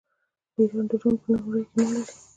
د 0.53 0.55
ایران 0.61 0.85
ډرون 0.89 1.15
په 1.21 1.27
نړۍ 1.39 1.63
کې 1.69 1.75
نوم 1.77 1.89
لري. 1.95 2.03